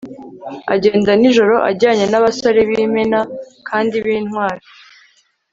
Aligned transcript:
agenda 0.73 1.11
nijoro 1.19 1.55
ajyanye 1.69 2.05
n'abasore 2.07 2.59
b'imena 2.69 3.19
kandi 3.67 3.95
b'intwari 4.05 4.65